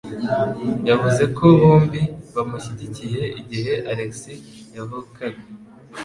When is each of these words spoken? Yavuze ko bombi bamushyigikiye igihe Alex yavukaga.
Yavuze 0.89 1.23
ko 1.37 1.45
bombi 1.59 2.01
bamushyigikiye 2.35 3.21
igihe 3.41 3.73
Alex 3.91 4.13
yavukaga. 4.75 5.41